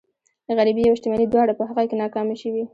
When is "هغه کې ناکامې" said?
1.69-2.35